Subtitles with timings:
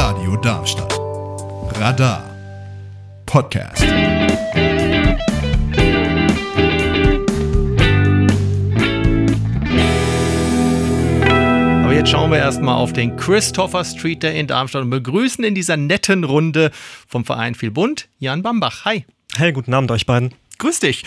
[0.00, 0.96] Radio Darmstadt.
[1.74, 2.22] Radar
[3.26, 3.82] Podcast.
[11.82, 15.56] Aber jetzt schauen wir erstmal auf den Christopher Street Day in Darmstadt und begrüßen in
[15.56, 16.70] dieser netten Runde
[17.08, 18.84] vom Verein Viel Bund Jan Bambach.
[18.84, 19.04] Hi.
[19.34, 20.32] Hey, guten Abend euch beiden.
[20.58, 21.02] Grüß dich.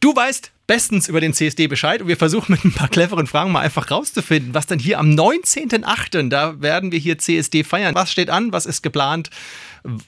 [0.00, 3.52] Du weißt bestens über den CSD Bescheid und wir versuchen mit ein paar cleveren Fragen
[3.52, 7.94] mal einfach rauszufinden, was dann hier am 19.08., da werden wir hier CSD feiern.
[7.94, 8.50] Was steht an?
[8.50, 9.28] Was ist geplant?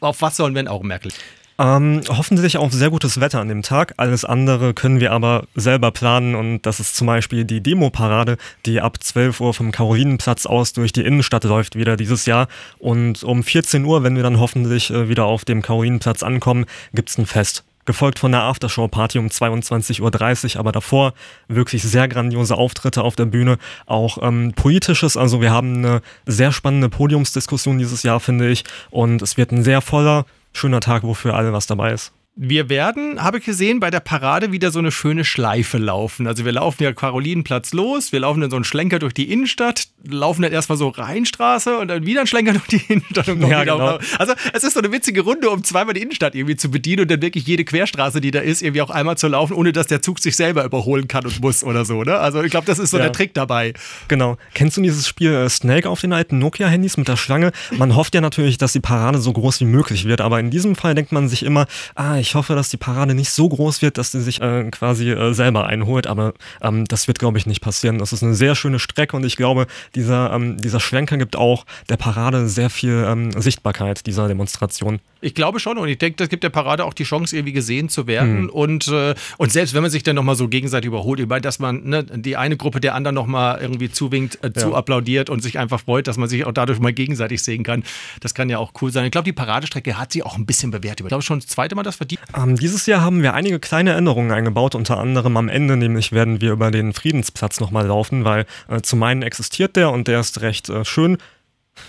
[0.00, 1.16] Auf was sollen wir ein Augenmerk legen?
[1.58, 3.92] Ähm, hoffentlich auf sehr gutes Wetter an dem Tag.
[3.98, 8.80] Alles andere können wir aber selber planen und das ist zum Beispiel die Demo-Parade, die
[8.80, 12.48] ab 12 Uhr vom Karolinenplatz aus durch die Innenstadt läuft wieder dieses Jahr.
[12.78, 17.10] Und um 14 Uhr, wenn wir dann hoffentlich äh, wieder auf dem Karolinenplatz ankommen, gibt
[17.10, 21.14] es ein Fest gefolgt von einer Aftershow-Party um 22.30 Uhr, aber davor
[21.48, 26.52] wirklich sehr grandiose Auftritte auf der Bühne, auch ähm, politisches, also wir haben eine sehr
[26.52, 31.34] spannende Podiumsdiskussion dieses Jahr, finde ich, und es wird ein sehr voller, schöner Tag, wofür
[31.34, 32.12] alle was dabei ist.
[32.34, 36.26] Wir werden, habe ich gesehen, bei der Parade wieder so eine schöne Schleife laufen.
[36.26, 39.88] Also wir laufen ja Karolinenplatz los, wir laufen dann so einen Schlenker durch die Innenstadt,
[40.02, 43.28] laufen dann erstmal so Rheinstraße und dann wieder einen Schlenker durch die Innenstadt.
[43.28, 43.98] Und ja, genau.
[44.18, 47.10] Also es ist so eine witzige Runde, um zweimal die Innenstadt irgendwie zu bedienen und
[47.10, 50.00] dann wirklich jede Querstraße, die da ist, irgendwie auch einmal zu laufen, ohne dass der
[50.00, 52.02] Zug sich selber überholen kann und muss oder so.
[52.02, 52.16] Ne?
[52.16, 53.02] Also ich glaube, das ist so ja.
[53.04, 53.74] der Trick dabei.
[54.08, 54.38] Genau.
[54.54, 57.52] Kennst du dieses Spiel äh, Snake auf den alten Nokia-Handys mit der Schlange?
[57.72, 60.76] Man hofft ja natürlich, dass die Parade so groß wie möglich wird, aber in diesem
[60.76, 63.98] Fall denkt man sich immer, ah, ich hoffe, dass die Parade nicht so groß wird,
[63.98, 66.06] dass sie sich äh, quasi äh, selber einholt.
[66.06, 67.98] Aber ähm, das wird, glaube ich, nicht passieren.
[67.98, 71.66] Das ist eine sehr schöne Strecke und ich glaube, dieser, ähm, dieser Schlenker gibt auch
[71.88, 75.00] der Parade sehr viel ähm, Sichtbarkeit dieser Demonstration.
[75.22, 77.88] Ich glaube schon und ich denke, das gibt der Parade auch die Chance, irgendwie gesehen
[77.88, 78.42] zu werden.
[78.42, 78.48] Mhm.
[78.50, 81.58] Und, äh, und selbst wenn man sich dann nochmal so gegenseitig überholt, ich meine, dass
[81.58, 84.52] man ne, die eine Gruppe der anderen nochmal irgendwie zuwinkt, äh, ja.
[84.54, 87.84] zu applaudiert und sich einfach freut, dass man sich auch dadurch mal gegenseitig sehen kann,
[88.20, 89.04] das kann ja auch cool sein.
[89.04, 91.00] Ich glaube, die Paradestrecke hat sie auch ein bisschen bewährt.
[91.00, 92.20] Ich glaube schon das zweite Mal das verdient.
[92.36, 96.40] Ähm, dieses Jahr haben wir einige kleine Änderungen eingebaut, unter anderem am Ende, nämlich werden
[96.40, 100.40] wir über den Friedensplatz nochmal laufen, weil äh, zum einen existiert der und der ist
[100.40, 101.18] recht äh, schön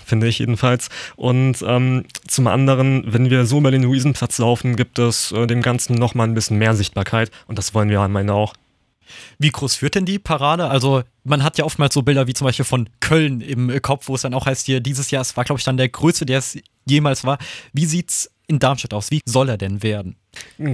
[0.04, 0.88] finde ich jedenfalls.
[1.16, 5.62] Und ähm, zum anderen, wenn wir so über den Luisenplatz laufen, gibt es äh, dem
[5.62, 8.54] Ganzen nochmal ein bisschen mehr Sichtbarkeit und das wollen wir am Ende auch.
[9.38, 10.68] Wie groß führt denn die Parade?
[10.68, 14.14] Also man hat ja oftmals so Bilder wie zum Beispiel von Köln im Kopf, wo
[14.14, 16.38] es dann auch heißt, hier dieses Jahr, es war glaube ich dann der größte, der
[16.38, 17.38] es jemals war.
[17.72, 19.10] Wie sieht's in Darmstadt aus?
[19.10, 20.16] Wie soll er denn werden?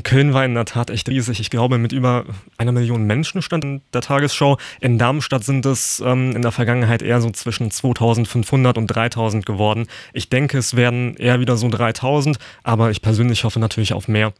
[0.02, 1.40] Köln war in der Tat echt riesig.
[1.40, 2.24] Ich glaube, mit über
[2.58, 4.58] einer Million Menschen stand in der Tagesschau.
[4.80, 9.86] In Darmstadt sind es ähm, in der Vergangenheit eher so zwischen 2500 und 3000 geworden.
[10.12, 14.32] Ich denke, es werden eher wieder so 3000, aber ich persönlich hoffe natürlich auf mehr.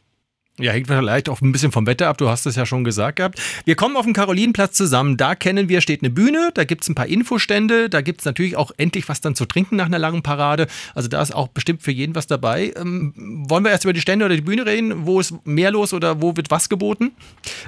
[0.61, 2.19] Ja, hängt vielleicht auch ein bisschen vom Wetter ab.
[2.19, 3.41] Du hast es ja schon gesagt gehabt.
[3.65, 5.17] Wir kommen auf den Karolinenplatz zusammen.
[5.17, 8.25] Da kennen wir, steht eine Bühne, da gibt es ein paar Infostände, da gibt es
[8.25, 10.67] natürlich auch endlich was dann zu trinken nach einer langen Parade.
[10.93, 12.73] Also da ist auch bestimmt für jeden was dabei.
[12.75, 13.13] Ähm,
[13.49, 15.07] wollen wir erst über die Stände oder die Bühne reden?
[15.07, 17.11] Wo ist mehr los oder wo wird was geboten?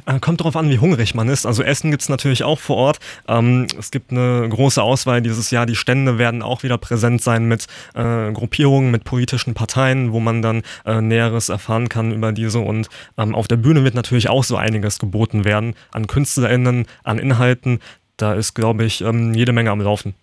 [0.06, 1.48] Äh, kommt darauf an, wie hungrig man ist.
[1.48, 3.00] Also Essen gibt es natürlich auch vor Ort.
[3.28, 5.66] Ähm, es gibt eine große Auswahl dieses Jahr.
[5.66, 7.66] Die Stände werden auch wieder präsent sein mit
[7.96, 12.83] äh, Gruppierungen, mit politischen Parteien, wo man dann äh, Näheres erfahren kann über diese und
[13.16, 17.20] und ähm, auf der Bühne wird natürlich auch so einiges geboten werden an KünstlerInnen, an
[17.20, 17.80] Inhalten.
[18.18, 20.14] Da ist, glaube ich, ähm, jede Menge am Laufen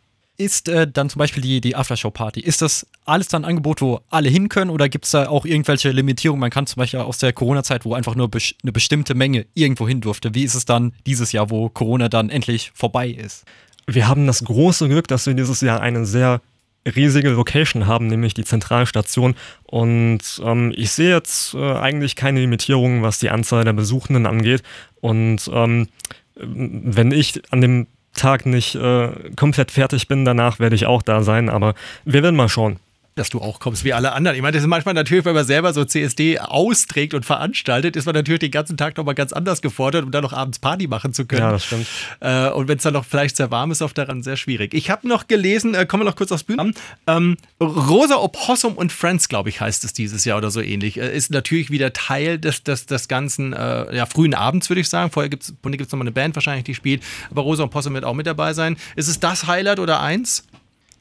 [0.40, 2.40] ist äh, dann zum Beispiel die, die Aftershow-Party.
[2.40, 5.44] Ist das alles dann ein Angebot, wo alle hin können oder gibt es da auch
[5.44, 6.40] irgendwelche Limitierungen?
[6.40, 9.86] Man kann zum Beispiel aus der Corona-Zeit, wo einfach nur bes eine bestimmte Menge irgendwo
[9.86, 10.34] hin durfte.
[10.34, 13.44] Wie ist es dann dieses Jahr, wo Corona dann endlich vorbei ist?
[13.86, 16.40] Wir haben das große Glück, dass wir dieses Jahr eine sehr
[16.86, 19.34] riesige Location haben, nämlich die Zentralstation.
[19.64, 24.62] Und ähm, ich sehe jetzt äh, eigentlich keine Limitierungen, was die Anzahl der Besuchenden angeht.
[25.00, 25.88] Und ähm,
[26.36, 31.22] wenn ich an dem Tag nicht äh, komplett fertig bin, danach werde ich auch da
[31.22, 31.48] sein.
[31.48, 31.74] Aber
[32.04, 32.78] wir werden mal schauen
[33.20, 34.34] dass du auch kommst wie alle anderen.
[34.34, 38.06] Ich meine, das ist manchmal natürlich, wenn man selber so CSD austrägt und veranstaltet, ist
[38.06, 41.12] man natürlich den ganzen Tag nochmal ganz anders gefordert, um dann noch abends Party machen
[41.12, 41.42] zu können.
[41.42, 41.86] Ja, das stimmt.
[42.20, 44.72] Äh, und wenn es dann noch vielleicht sehr warm ist, auf daran sehr schwierig.
[44.72, 46.74] Ich habe noch gelesen, äh, kommen wir noch kurz aufs Bühnen.
[47.06, 50.98] Ähm, Rosa Opossum und Friends, glaube ich, heißt es dieses Jahr oder so ähnlich.
[50.98, 54.88] Äh, ist natürlich wieder Teil des, des, des ganzen äh, ja, frühen Abends, würde ich
[54.88, 55.10] sagen.
[55.10, 57.02] Vorher gibt es nochmal eine Band wahrscheinlich, die spielt.
[57.30, 58.78] Aber Rosa Opossum wird auch mit dabei sein.
[58.96, 60.44] Ist es das Highlight oder eins?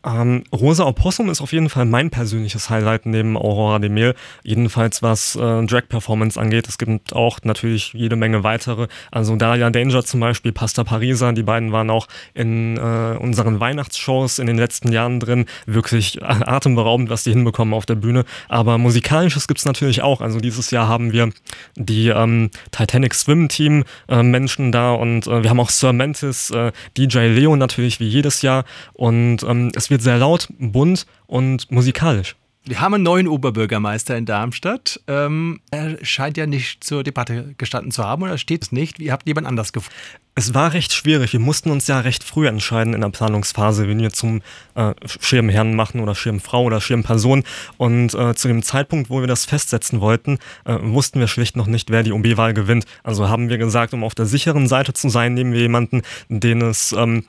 [0.05, 4.15] Ähm, Rosa Opossum ist auf jeden Fall mein persönliches Highlight neben Aurora de Mille.
[4.43, 6.69] Jedenfalls was äh, Drag-Performance angeht.
[6.69, 8.87] Es gibt auch natürlich jede Menge weitere.
[9.11, 14.39] Also Daria Danger zum Beispiel, Pasta Parisa, die beiden waren auch in äh, unseren Weihnachtsshows
[14.39, 15.45] in den letzten Jahren drin.
[15.65, 18.23] Wirklich atemberaubend, was die hinbekommen auf der Bühne.
[18.47, 20.21] Aber musikalisches gibt es natürlich auch.
[20.21, 21.29] Also dieses Jahr haben wir
[21.75, 26.51] die ähm, Titanic Swim Team äh, Menschen da und äh, wir haben auch Sir Mantis,
[26.51, 28.63] äh, DJ Leo natürlich wie jedes Jahr
[28.93, 32.35] und ähm, es es wird sehr laut, bunt und musikalisch.
[32.63, 35.01] Wir haben einen neuen Oberbürgermeister in Darmstadt.
[35.07, 38.99] Ähm, er scheint ja nicht zur Debatte gestanden zu haben oder steht es nicht.
[38.99, 39.95] Wie habt ihr jemand anders gefunden?
[40.35, 41.33] Es war recht schwierig.
[41.33, 44.43] Wir mussten uns ja recht früh entscheiden in der Planungsphase, wenn wir zum
[44.75, 47.43] äh, Schirmherrn machen oder Schirmfrau oder Schirmperson.
[47.77, 51.65] Und äh, zu dem Zeitpunkt, wo wir das festsetzen wollten, äh, wussten wir schlicht noch
[51.65, 52.85] nicht, wer die OB-Wahl gewinnt.
[53.01, 56.61] Also haben wir gesagt, um auf der sicheren Seite zu sein, nehmen wir jemanden, den
[56.61, 57.25] es ähm,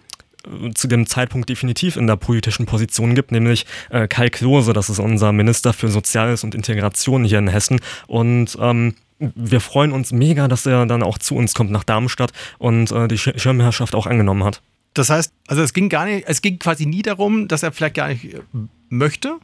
[0.74, 4.98] zu dem Zeitpunkt definitiv in der politischen Position gibt, nämlich äh, Kai Klose, das ist
[4.98, 7.80] unser Minister für Soziales und Integration hier in Hessen.
[8.06, 12.32] Und ähm, wir freuen uns mega, dass er dann auch zu uns kommt nach Darmstadt
[12.58, 14.62] und äh, die Schirmherrschaft auch angenommen hat.
[14.94, 17.94] Das heißt, also es ging gar nicht, es ging quasi nie darum, dass er vielleicht
[17.94, 18.40] gar nicht äh,
[18.88, 19.38] möchte,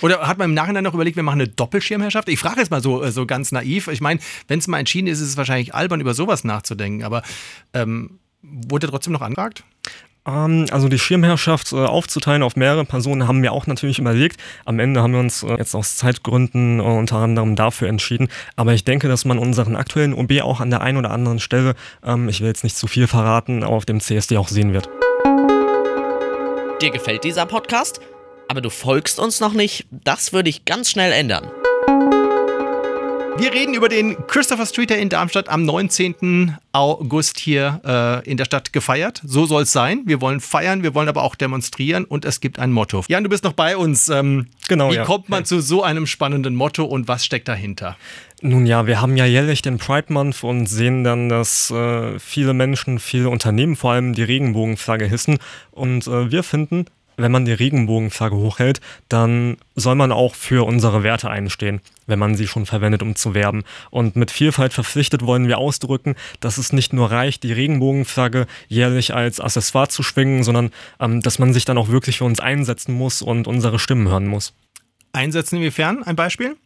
[0.00, 2.28] oder hat man im Nachhinein noch überlegt, wir machen eine Doppelschirmherrschaft?
[2.28, 3.88] Ich frage jetzt mal so, äh, so ganz naiv.
[3.88, 7.04] Ich meine, wenn es mal entschieden ist, ist es wahrscheinlich albern, über sowas nachzudenken.
[7.04, 7.22] Aber
[7.74, 9.64] ähm, wurde trotzdem noch angefragt?
[10.70, 14.40] Also die Schirmherrschaft äh, aufzuteilen auf mehrere Personen haben wir auch natürlich überlegt.
[14.64, 18.28] Am Ende haben wir uns äh, jetzt aus Zeitgründen äh, unter anderem dafür entschieden.
[18.56, 21.74] Aber ich denke, dass man unseren aktuellen OB auch an der einen oder anderen Stelle,
[22.04, 24.88] ähm, ich will jetzt nicht zu viel verraten, auf dem CSD auch sehen wird.
[26.80, 28.00] Dir gefällt dieser Podcast?
[28.48, 29.86] Aber du folgst uns noch nicht?
[29.90, 31.50] Das würde ich ganz schnell ändern.
[33.40, 36.58] Wir reden über den Christopher Street, der in Darmstadt am 19.
[36.72, 39.22] August hier äh, in der Stadt gefeiert.
[39.24, 40.02] So soll es sein.
[40.04, 43.02] Wir wollen feiern, wir wollen aber auch demonstrieren und es gibt ein Motto.
[43.08, 44.10] Jan, du bist noch bei uns.
[44.10, 44.90] Ähm, genau.
[44.90, 45.04] Wie ja.
[45.04, 45.44] kommt man ja.
[45.44, 47.96] zu so einem spannenden Motto und was steckt dahinter?
[48.42, 52.52] Nun ja, wir haben ja jährlich den Pride Month und sehen dann, dass äh, viele
[52.52, 55.38] Menschen, viele Unternehmen vor allem die Regenbogenflagge hissen.
[55.70, 56.84] Und äh, wir finden,
[57.22, 62.34] wenn man die Regenbogenflagge hochhält, dann soll man auch für unsere Werte einstehen, wenn man
[62.34, 63.64] sie schon verwendet, um zu werben.
[63.90, 69.14] Und mit Vielfalt verpflichtet wollen wir ausdrücken, dass es nicht nur reicht, die Regenbogenflagge jährlich
[69.14, 72.94] als Accessoire zu schwingen, sondern ähm, dass man sich dann auch wirklich für uns einsetzen
[72.94, 74.52] muss und unsere Stimmen hören muss.
[75.12, 76.02] Einsetzen inwiefern?
[76.02, 76.56] Ein Beispiel?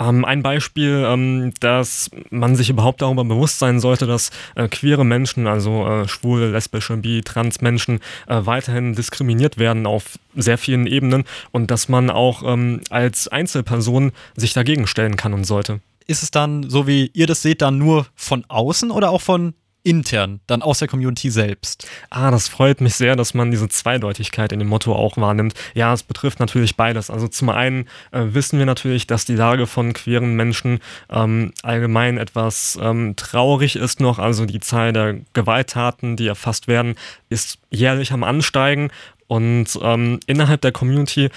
[0.00, 5.04] Ähm, ein Beispiel, ähm, dass man sich überhaupt darüber bewusst sein sollte, dass äh, queere
[5.04, 10.86] Menschen, also äh, schwule, lesbische, bi, trans Menschen äh, weiterhin diskriminiert werden auf sehr vielen
[10.86, 15.80] Ebenen und dass man auch ähm, als Einzelperson sich dagegen stellen kann und sollte.
[16.06, 19.54] Ist es dann, so wie ihr das seht, dann nur von außen oder auch von
[19.88, 21.88] intern, dann aus der Community selbst.
[22.10, 25.54] Ah, das freut mich sehr, dass man diese Zweideutigkeit in dem Motto auch wahrnimmt.
[25.74, 27.08] Ja, es betrifft natürlich beides.
[27.08, 32.18] Also zum einen äh, wissen wir natürlich, dass die Lage von queeren Menschen ähm, allgemein
[32.18, 34.18] etwas ähm, traurig ist noch.
[34.18, 36.94] Also die Zahl der Gewalttaten, die erfasst werden,
[37.30, 38.90] ist jährlich am Ansteigen.
[39.26, 41.28] Und ähm, innerhalb der Community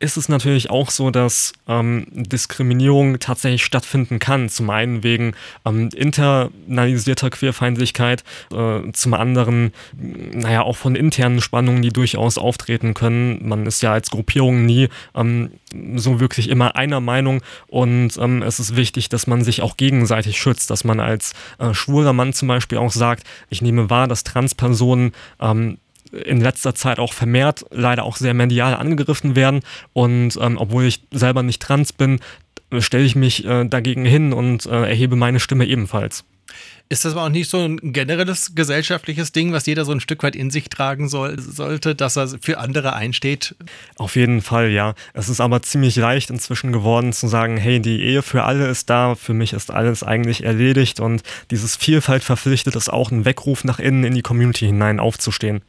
[0.00, 4.48] ist es natürlich auch so, dass ähm, Diskriminierung tatsächlich stattfinden kann.
[4.48, 5.34] Zum einen wegen
[5.66, 13.46] ähm, internalisierter Queerfeindlichkeit, äh, zum anderen, naja, auch von internen Spannungen, die durchaus auftreten können.
[13.46, 15.50] Man ist ja als Gruppierung nie ähm,
[15.96, 20.38] so wirklich immer einer Meinung und ähm, es ist wichtig, dass man sich auch gegenseitig
[20.38, 24.24] schützt, dass man als äh, schwuler Mann zum Beispiel auch sagt, ich nehme wahr, dass
[24.24, 25.78] Transpersonen ähm,
[26.12, 29.60] in letzter Zeit auch vermehrt leider auch sehr medial angegriffen werden.
[29.92, 32.20] Und ähm, obwohl ich selber nicht trans bin,
[32.78, 36.24] stelle ich mich äh, dagegen hin und äh, erhebe meine Stimme ebenfalls.
[36.88, 40.24] Ist das aber auch nicht so ein generelles gesellschaftliches Ding, was jeder so ein Stück
[40.24, 43.54] weit in sich tragen soll, sollte, dass er für andere einsteht?
[43.96, 44.96] Auf jeden Fall, ja.
[45.14, 48.90] Es ist aber ziemlich leicht inzwischen geworden zu sagen, hey, die Ehe für alle ist
[48.90, 53.62] da, für mich ist alles eigentlich erledigt und dieses Vielfalt verpflichtet ist auch ein Weckruf
[53.62, 55.62] nach innen in die Community hinein aufzustehen.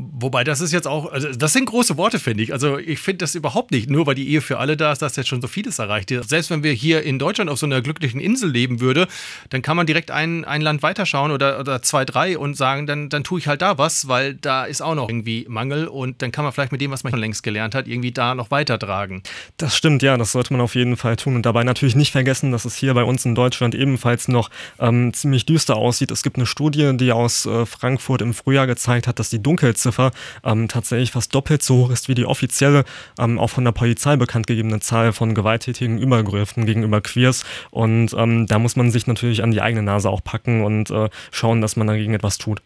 [0.00, 2.52] Wobei das ist jetzt auch, also das sind große Worte, finde ich.
[2.52, 5.16] Also ich finde das überhaupt nicht, nur weil die Ehe für alle da ist, dass
[5.16, 6.28] jetzt schon so vieles erreicht ist.
[6.28, 9.08] Selbst wenn wir hier in Deutschland auf so einer glücklichen Insel leben würde,
[9.50, 13.08] dann kann man direkt ein, ein Land weiterschauen oder, oder zwei, drei und sagen, dann,
[13.08, 16.30] dann tue ich halt da was, weil da ist auch noch irgendwie Mangel und dann
[16.30, 19.24] kann man vielleicht mit dem, was man schon längst gelernt hat, irgendwie da noch weitertragen.
[19.56, 22.52] Das stimmt, ja, das sollte man auf jeden Fall tun und dabei natürlich nicht vergessen,
[22.52, 26.12] dass es hier bei uns in Deutschland ebenfalls noch ähm, ziemlich düster aussieht.
[26.12, 29.87] Es gibt eine Studie, die aus äh, Frankfurt im Frühjahr gezeigt hat, dass die Dunkelziffer
[29.88, 30.10] Dunkelziffer
[30.44, 32.84] ähm, tatsächlich fast doppelt so hoch ist wie die offizielle,
[33.18, 37.44] ähm, auch von der Polizei bekannt gegebene Zahl von gewalttätigen Übergriffen gegenüber Queers.
[37.70, 41.08] Und ähm, da muss man sich natürlich an die eigene Nase auch packen und äh,
[41.30, 42.60] schauen, dass man dagegen etwas tut.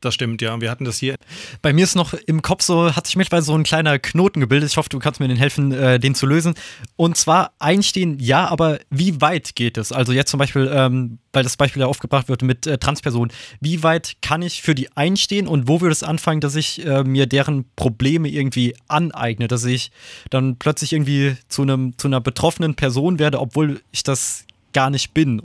[0.00, 0.60] Das stimmt, ja.
[0.60, 1.16] Wir hatten das hier.
[1.60, 4.70] Bei mir ist noch im Kopf so, hat sich mittlerweile so ein kleiner Knoten gebildet.
[4.70, 6.54] Ich hoffe, du kannst mir den helfen, äh, den zu lösen.
[6.94, 9.90] Und zwar einstehen, ja, aber wie weit geht es?
[9.90, 13.32] Also jetzt zum Beispiel, ähm, weil das Beispiel ja aufgebracht wird mit äh, Transpersonen.
[13.60, 17.02] Wie weit kann ich für die einstehen und wo würde es anfangen, dass ich äh,
[17.02, 19.48] mir deren Probleme irgendwie aneigne?
[19.48, 19.90] Dass ich
[20.30, 25.14] dann plötzlich irgendwie zu, einem, zu einer betroffenen Person werde, obwohl ich das gar nicht
[25.14, 25.42] bin?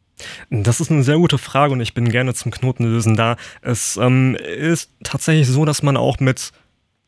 [0.49, 3.35] Das ist eine sehr gute Frage und ich bin gerne zum Knotenlösen da.
[3.61, 6.51] Es ähm, ist tatsächlich so, dass man auch mit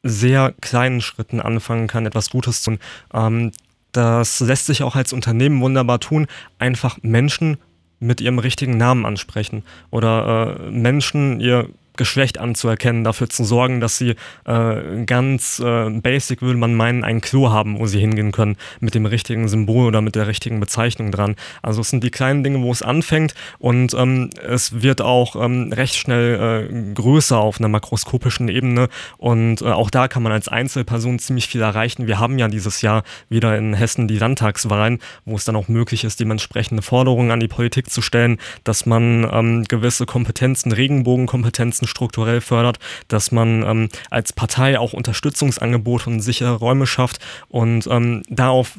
[0.04, 2.80] sehr kleinen Schritten anfangen kann, etwas Gutes zu tun.
[3.14, 3.52] Ähm,
[3.92, 6.28] das lässt sich auch als Unternehmen wunderbar tun,
[6.60, 7.58] einfach Menschen
[8.00, 13.98] mit ihrem richtigen Namen ansprechen oder äh, Menschen ihr Geschlecht anzuerkennen, dafür zu sorgen, dass
[13.98, 18.58] sie äh, ganz äh, basic, würde man meinen, ein Klo haben, wo sie hingehen können,
[18.80, 21.36] mit dem richtigen Symbol oder mit der richtigen Bezeichnung dran.
[21.62, 25.72] Also es sind die kleinen Dinge, wo es anfängt und ähm, es wird auch ähm,
[25.74, 30.48] recht schnell äh, größer auf einer makroskopischen Ebene und äh, auch da kann man als
[30.48, 32.08] Einzelperson ziemlich viel erreichen.
[32.08, 36.04] Wir haben ja dieses Jahr wieder in Hessen die Landtagswahlen, wo es dann auch möglich
[36.04, 41.88] ist, dementsprechende Forderungen an die Politik zu stellen, dass man ähm, gewisse Kompetenzen, Regenbogenkompetenzen Interessen
[41.88, 48.24] strukturell fördert, dass man ähm, als Partei auch Unterstützungsangebote und sichere Räume schafft und ähm,
[48.30, 48.78] da auf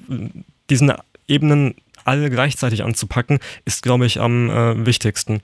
[0.68, 0.92] diesen
[1.28, 5.40] Ebenen alle gleichzeitig anzupacken, ist, glaube ich, am äh, wichtigsten.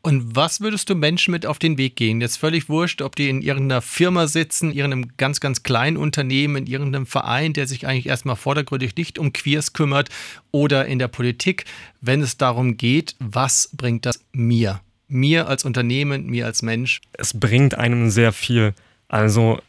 [0.00, 2.22] Und was würdest du Menschen mit auf den Weg gehen?
[2.22, 6.56] Jetzt völlig wurscht, ob die in irgendeiner Firma sitzen, in irgendeinem ganz, ganz kleinen Unternehmen,
[6.56, 10.08] in irgendeinem Verein, der sich eigentlich erstmal vordergründig nicht um Queers kümmert
[10.50, 11.66] oder in der Politik,
[12.00, 14.80] wenn es darum geht, was bringt das mir?
[15.10, 17.00] Mir als Unternehmen, mir als Mensch?
[17.12, 18.74] Es bringt einem sehr viel.
[19.08, 19.60] Also,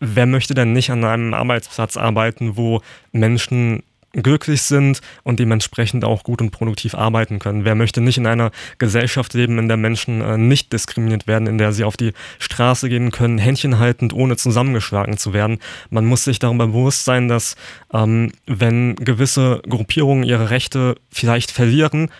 [0.00, 3.82] wer möchte denn nicht an einem Arbeitsplatz arbeiten, wo Menschen
[4.22, 7.64] glücklich sind und dementsprechend auch gut und produktiv arbeiten können.
[7.64, 11.58] Wer möchte nicht in einer Gesellschaft leben, in der Menschen äh, nicht diskriminiert werden, in
[11.58, 15.58] der sie auf die Straße gehen können, Händchen haltend, ohne zusammengeschlagen zu werden.
[15.90, 17.56] Man muss sich darüber bewusst sein, dass
[17.92, 22.10] ähm, wenn gewisse Gruppierungen ihre Rechte vielleicht verlieren,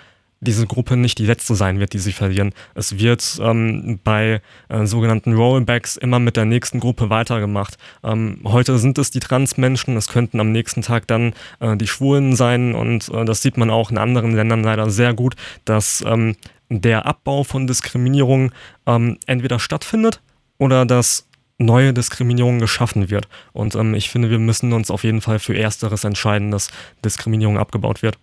[0.40, 2.52] diese Gruppe nicht die letzte sein wird, die sie verlieren.
[2.74, 7.78] Es wird ähm, bei äh, sogenannten Rollbacks immer mit der nächsten Gruppe weitergemacht.
[8.04, 12.36] Ähm, heute sind es die Transmenschen, es könnten am nächsten Tag dann äh, die Schwulen
[12.36, 16.36] sein und äh, das sieht man auch in anderen Ländern leider sehr gut, dass ähm,
[16.68, 18.52] der Abbau von Diskriminierung
[18.86, 20.20] ähm, entweder stattfindet
[20.58, 21.26] oder dass
[21.58, 23.28] neue Diskriminierung geschaffen wird.
[23.52, 26.70] Und ähm, ich finde, wir müssen uns auf jeden Fall für Ersteres entscheiden, dass
[27.02, 28.18] Diskriminierung abgebaut wird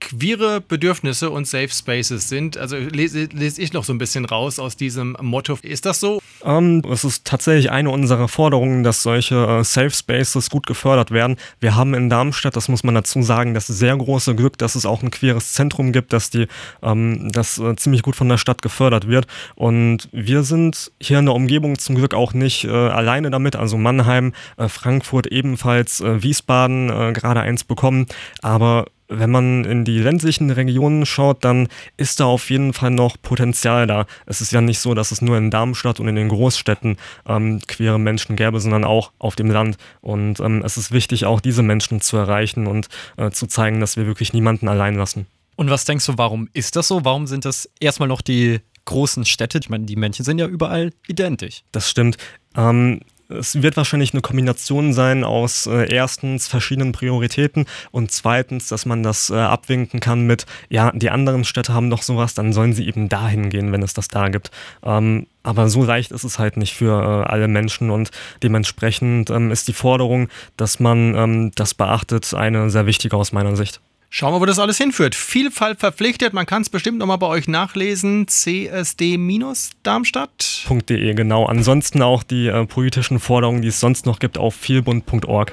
[0.00, 2.56] queere Bedürfnisse und Safe Spaces sind.
[2.56, 5.58] Also lese, lese, ich noch so ein bisschen raus aus diesem Motto.
[5.62, 6.20] Ist das so?
[6.44, 11.36] Ähm, es ist tatsächlich eine unserer Forderungen, dass solche äh, Safe Spaces gut gefördert werden.
[11.60, 14.86] Wir haben in Darmstadt, das muss man dazu sagen, das sehr große Glück, dass es
[14.86, 16.46] auch ein queeres Zentrum gibt, dass die,
[16.82, 19.26] ähm, das äh, ziemlich gut von der Stadt gefördert wird.
[19.54, 23.56] Und wir sind hier in der Umgebung zum Glück auch nicht äh, alleine damit.
[23.56, 28.06] Also Mannheim, äh, Frankfurt ebenfalls, äh, Wiesbaden gerade eins bekommen.
[28.42, 33.16] Aber wenn man in die ländlichen Regionen schaut, dann ist da auf jeden Fall noch
[33.20, 34.06] Potenzial da.
[34.24, 37.60] Es ist ja nicht so, dass es nur in Darmstadt und in den Großstädten ähm,
[37.66, 39.76] queere Menschen gäbe, sondern auch auf dem Land.
[40.00, 43.96] Und ähm, es ist wichtig, auch diese Menschen zu erreichen und äh, zu zeigen, dass
[43.96, 45.26] wir wirklich niemanden allein lassen.
[45.56, 47.04] Und was denkst du, warum ist das so?
[47.04, 49.58] Warum sind das erstmal noch die großen Städte?
[49.58, 51.64] Ich meine, die Menschen sind ja überall identisch.
[51.72, 52.16] Das stimmt.
[52.56, 53.00] Ähm,
[53.30, 59.02] es wird wahrscheinlich eine Kombination sein aus äh, erstens verschiedenen Prioritäten und zweitens, dass man
[59.02, 62.86] das äh, abwinken kann mit, ja, die anderen Städte haben doch sowas, dann sollen sie
[62.86, 64.50] eben dahin gehen, wenn es das da gibt.
[64.82, 68.10] Ähm, aber so leicht ist es halt nicht für äh, alle Menschen und
[68.42, 73.56] dementsprechend ähm, ist die Forderung, dass man ähm, das beachtet, eine sehr wichtige aus meiner
[73.56, 73.80] Sicht.
[74.12, 75.14] Schauen wir, wo das alles hinführt.
[75.14, 78.26] Vielfalt verpflichtet, man kann es bestimmt nochmal bei euch nachlesen.
[78.26, 81.46] csd-darmstadt.de, genau.
[81.46, 85.52] Ansonsten auch die äh, politischen Forderungen, die es sonst noch gibt, auf vielbund.org.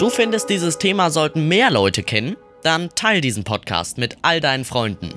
[0.00, 2.36] Du findest, dieses Thema sollten mehr Leute kennen?
[2.64, 5.10] Dann teil diesen Podcast mit all deinen Freunden.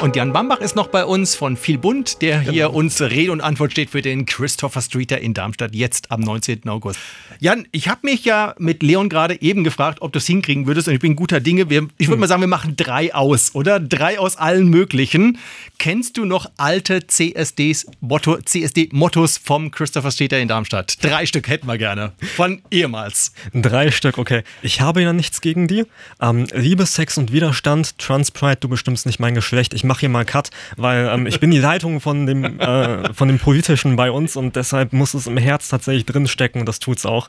[0.00, 2.70] Und Jan Bambach ist noch bei uns von Viel Bund, der hier genau.
[2.70, 6.66] uns Rede und Antwort steht für den Christopher Streeter in Darmstadt jetzt am 19.
[6.70, 6.98] August.
[7.38, 10.88] Jan, ich habe mich ja mit Leon gerade eben gefragt, ob du es hinkriegen würdest
[10.88, 11.68] und ich bin guter Dinge.
[11.68, 12.20] Wir, ich würde hm.
[12.20, 13.78] mal sagen, wir machen drei aus, oder?
[13.78, 15.38] Drei aus allen möglichen.
[15.78, 20.96] Kennst du noch alte CSDs, Motto, CSD-Mottos vom Christopher Streeter in Darmstadt?
[21.04, 22.12] Drei Stück hätten wir gerne.
[22.36, 23.32] Von ehemals.
[23.52, 24.44] Drei Stück, okay.
[24.62, 25.84] Ich habe ja nichts gegen die.
[26.22, 29.74] Ähm, Liebe, Sex und Widerstand, Transpride, du bestimmst nicht mein Geschlecht.
[29.74, 33.26] Ich mache hier mal Cut, weil ähm, ich bin die Leitung von dem, äh, von
[33.26, 36.98] dem Politischen bei uns und deshalb muss es im Herz tatsächlich drinstecken und das tut
[36.98, 37.28] es auch.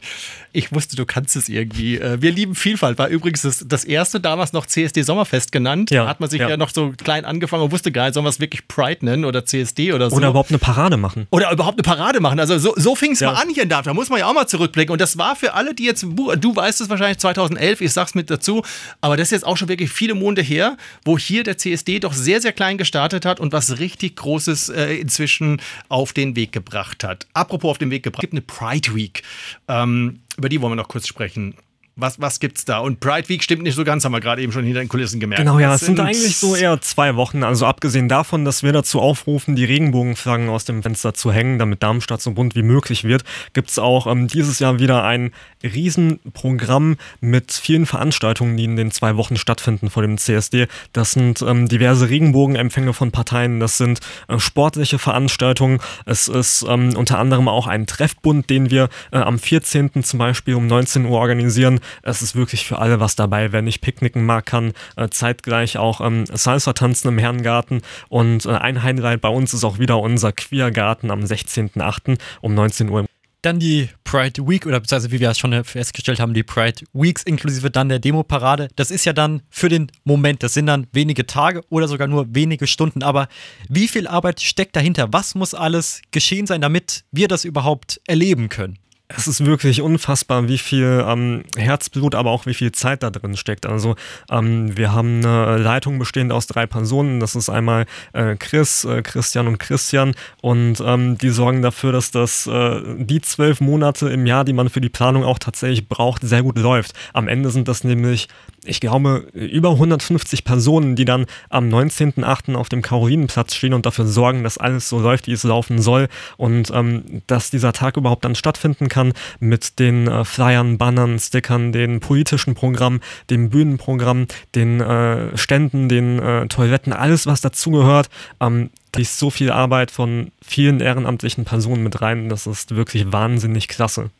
[0.54, 1.98] Ich wusste, du kannst es irgendwie.
[1.98, 3.00] Äh, wir lieben Vielfalt.
[3.00, 5.90] War übrigens das, das erste damals noch CSD Sommerfest genannt.
[5.90, 6.50] Ja, da hat man sich ja.
[6.50, 9.26] ja noch so klein angefangen und wusste gar nicht, sollen wir es wirklich Pride nennen
[9.26, 10.18] oder CSD oder so.
[10.18, 11.26] Oder überhaupt eine Parade machen.
[11.32, 12.40] Oder überhaupt eine Parade machen.
[12.40, 13.32] Also so, so fing es ja.
[13.32, 13.96] mal an hier in Darmstadt.
[13.96, 14.94] Da muss man ja auch mal zurückblicken.
[14.94, 18.30] Und das war für alle, die jetzt, du weißt es wahrscheinlich 2011, ich sag's mit
[18.30, 18.62] dazu,
[19.00, 22.14] aber das ist jetzt auch schon wirklich viele Monate her, wo hier der CSD doch
[22.14, 27.04] sehr, sehr klein gestartet hat und was richtig Großes äh, inzwischen auf den Weg gebracht
[27.04, 27.28] hat.
[27.34, 29.24] Apropos auf den Weg gebracht, es gibt eine Pride Week.
[29.68, 31.56] Ähm, über die wollen wir noch kurz sprechen.
[32.02, 32.80] Was, was gibt's da?
[32.80, 35.20] Und Pride Week stimmt nicht so ganz, haben wir gerade eben schon hinter den Kulissen
[35.20, 35.42] gemerkt.
[35.42, 37.44] Genau, ja, es sind eigentlich so eher zwei Wochen.
[37.44, 41.84] Also abgesehen davon, dass wir dazu aufrufen, die Regenbogenflaggen aus dem Fenster zu hängen, damit
[41.84, 45.32] Darmstadt so bunt wie möglich wird, gibt es auch ähm, dieses Jahr wieder ein
[45.64, 50.68] Riesenprogramm mit vielen Veranstaltungen, die in den zwei Wochen stattfinden vor dem CSD.
[50.94, 55.80] Das sind ähm, diverse Regenbogenempfänge von Parteien, das sind äh, sportliche Veranstaltungen.
[56.06, 60.04] Es ist ähm, unter anderem auch ein Treffbund, den wir äh, am 14.
[60.04, 61.80] zum Beispiel um 19 Uhr organisieren.
[62.04, 63.52] Es ist wirklich für alle was dabei.
[63.52, 67.82] Wer nicht picknicken mag, kann äh, zeitgleich auch ähm, Salsa tanzen im Herrengarten.
[68.10, 72.20] Und äh, ein Highlight bei uns ist auch wieder unser Queergarten am 16.08.
[72.42, 73.06] um 19 Uhr.
[73.42, 77.24] Dann die Pride Week oder beziehungsweise wie wir es schon festgestellt haben, die Pride Weeks
[77.24, 78.68] inklusive dann der Demo-Parade.
[78.76, 82.36] Das ist ja dann für den Moment, das sind dann wenige Tage oder sogar nur
[82.36, 83.02] wenige Stunden.
[83.02, 83.28] Aber
[83.68, 85.08] wie viel Arbeit steckt dahinter?
[85.12, 88.78] Was muss alles geschehen sein, damit wir das überhaupt erleben können?
[89.16, 93.36] Es ist wirklich unfassbar, wie viel ähm, Herzblut, aber auch wie viel Zeit da drin
[93.36, 93.66] steckt.
[93.66, 93.96] Also
[94.30, 97.20] ähm, wir haben eine Leitung bestehend aus drei Personen.
[97.20, 100.14] Das ist einmal äh, Chris, äh, Christian und Christian.
[100.42, 104.70] Und ähm, die sorgen dafür, dass das äh, die zwölf Monate im Jahr, die man
[104.70, 106.94] für die Planung auch tatsächlich braucht, sehr gut läuft.
[107.14, 108.28] Am Ende sind das nämlich,
[108.64, 112.56] ich glaube, über 150 Personen, die dann am 19.08.
[112.56, 116.10] auf dem Karolinenplatz stehen und dafür sorgen, dass alles so läuft, wie es laufen soll.
[116.38, 121.72] Und ähm, dass dieser Tag überhaupt dann stattfinden kann mit den äh, Flyern, Bannern, Stickern,
[121.72, 123.02] den politischen Programmen,
[123.32, 128.10] dem Bühnenprogramm, den äh, Ständen, den äh, Toiletten, alles was dazugehört.
[128.40, 132.30] Ähm, da ist so viel Arbeit von vielen ehrenamtlichen Personen mit rein.
[132.30, 134.12] Das ist wirklich wahnsinnig klasse.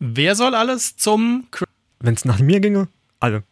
[0.00, 1.46] Wer soll alles zum.
[2.00, 2.88] Wenn es nach mir ginge,
[3.20, 3.44] alle.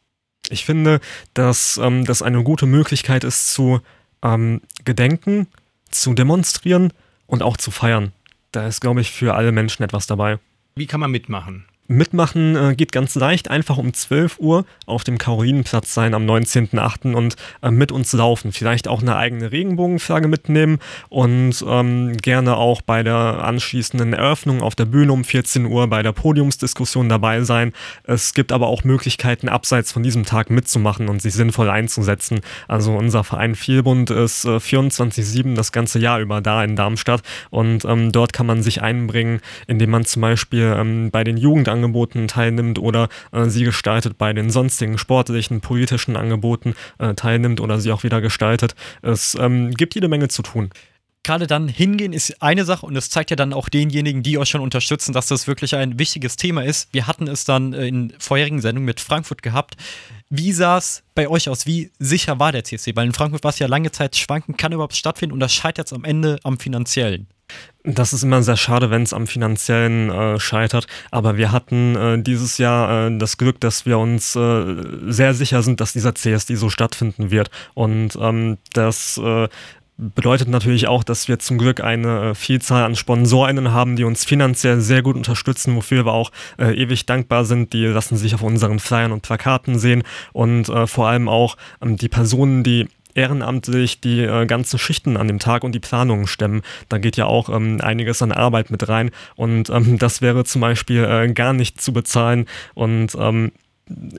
[0.49, 1.01] Ich finde,
[1.35, 3.81] dass ähm, das eine gute Möglichkeit ist, zu
[4.23, 5.47] ähm, gedenken,
[5.91, 6.93] zu demonstrieren
[7.27, 8.13] und auch zu feiern.
[8.51, 10.39] Da ist, glaube ich, für alle Menschen etwas dabei.
[10.75, 11.67] Wie kann man mitmachen?
[11.89, 17.13] Mitmachen äh, geht ganz leicht, einfach um 12 Uhr auf dem Karolinenplatz sein am 19.08.
[17.13, 18.53] und äh, mit uns laufen.
[18.53, 24.75] Vielleicht auch eine eigene Regenbogenflagge mitnehmen und ähm, gerne auch bei der anschließenden Eröffnung auf
[24.75, 27.73] der Bühne um 14 Uhr bei der Podiumsdiskussion dabei sein.
[28.05, 32.41] Es gibt aber auch Möglichkeiten, abseits von diesem Tag mitzumachen und sich sinnvoll einzusetzen.
[32.69, 37.85] Also unser Verein Vielbund ist äh, 24-7 das ganze Jahr über da in Darmstadt und
[37.85, 42.29] ähm, dort kann man sich einbringen, indem man zum Beispiel ähm, bei den Jugendangeboten Angeboten
[42.29, 47.91] teilnimmt oder äh, sie gestaltet bei den sonstigen sportlichen, politischen Angeboten äh, teilnimmt oder sie
[47.91, 48.75] auch wieder gestaltet.
[49.03, 50.71] Es ähm, gibt jede Menge zu tun
[51.23, 54.49] gerade dann hingehen ist eine Sache und es zeigt ja dann auch denjenigen, die euch
[54.49, 56.89] schon unterstützen, dass das wirklich ein wichtiges Thema ist.
[56.93, 59.77] Wir hatten es dann äh, in vorherigen Sendungen mit Frankfurt gehabt.
[60.31, 61.67] Wie sah es bei euch aus?
[61.67, 62.97] Wie sicher war der CSC?
[62.97, 65.87] Weil in Frankfurt war es ja lange Zeit schwanken, kann überhaupt stattfinden und das scheitert
[65.87, 67.29] jetzt am Ende am finanziellen.
[67.85, 70.87] Das ist immer sehr schade, wenn es am finanziellen äh, scheitert.
[71.11, 74.77] Aber wir hatten äh, dieses Jahr äh, das Glück, dass wir uns äh,
[75.09, 77.51] sehr sicher sind, dass dieser CSD so stattfinden wird.
[77.75, 79.49] Und ähm, das äh,
[79.97, 84.25] bedeutet natürlich auch, dass wir zum Glück eine äh, Vielzahl an SponsorInnen haben, die uns
[84.25, 87.73] finanziell sehr gut unterstützen, wofür wir auch äh, ewig dankbar sind.
[87.73, 91.97] Die lassen sich auf unseren Flyern und Plakaten sehen und äh, vor allem auch ähm,
[91.97, 96.63] die Personen, die ehrenamtlich die äh, ganzen Schichten an dem Tag und die Planungen stemmen.
[96.89, 100.61] Da geht ja auch ähm, einiges an Arbeit mit rein und ähm, das wäre zum
[100.61, 103.53] Beispiel äh, gar nicht zu bezahlen und ähm,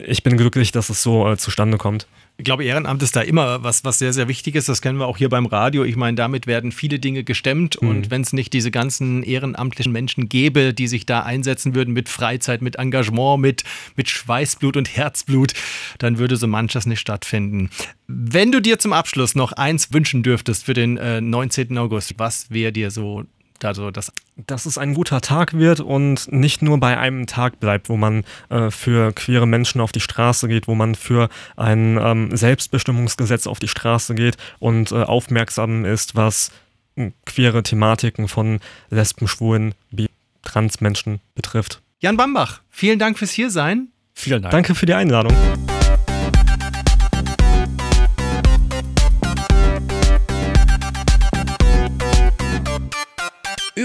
[0.06, 2.06] ich bin glücklich, dass es so äh, zustande kommt.
[2.36, 4.68] Ich glaube, Ehrenamt ist da immer was, was sehr, sehr wichtig ist.
[4.68, 5.84] Das kennen wir auch hier beim Radio.
[5.84, 7.80] Ich meine, damit werden viele Dinge gestemmt.
[7.80, 7.88] Mhm.
[7.88, 12.08] Und wenn es nicht diese ganzen ehrenamtlichen Menschen gäbe, die sich da einsetzen würden mit
[12.08, 13.62] Freizeit, mit Engagement, mit,
[13.94, 15.52] mit Schweißblut und Herzblut,
[15.98, 17.70] dann würde so manches nicht stattfinden.
[18.08, 21.78] Wenn du dir zum Abschluss noch eins wünschen dürftest für den äh, 19.
[21.78, 23.24] August, was wäre dir so
[23.62, 27.88] also das dass es ein guter Tag wird und nicht nur bei einem Tag bleibt,
[27.88, 32.36] wo man äh, für queere Menschen auf die Straße geht, wo man für ein ähm,
[32.36, 36.50] Selbstbestimmungsgesetz auf die Straße geht und äh, aufmerksam ist, was
[36.96, 38.58] äh, queere Thematiken von
[38.90, 40.08] Lesben, Schwulen, Bi
[40.42, 41.80] Transmenschen betrifft.
[42.00, 43.88] Jan Bambach, vielen Dank fürs Hiersein.
[44.12, 44.52] Vielen Dank.
[44.52, 45.34] Danke für die Einladung.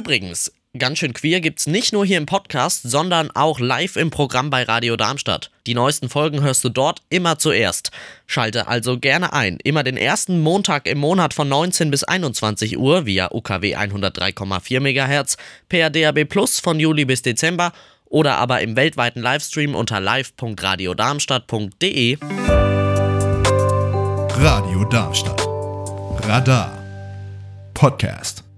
[0.10, 4.50] Übrigens, ganz schön queer gibt's nicht nur hier im Podcast, sondern auch live im Programm
[4.50, 5.52] bei Radio Darmstadt.
[5.68, 7.92] Die neuesten Folgen hörst du dort immer zuerst.
[8.26, 9.60] Schalte also gerne ein.
[9.64, 15.38] Immer den ersten Montag im Monat von 19 bis 21 Uhr via UKW 103,4 MHz,
[15.70, 17.72] per DAB Plus von Juli bis Dezember
[18.06, 22.18] oder aber im weltweiten Livestream unter live.radiodarmstadt.de.
[24.40, 25.48] Radio Darmstadt.
[26.28, 26.76] Radar.
[27.76, 28.49] Podcast.